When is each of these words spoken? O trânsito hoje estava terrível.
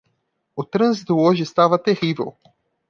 O 0.55 0.63
trânsito 0.65 1.15
hoje 1.15 1.43
estava 1.43 1.77
terrível. 1.77 2.35